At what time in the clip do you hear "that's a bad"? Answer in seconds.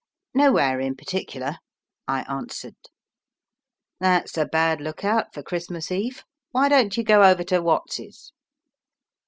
3.99-4.81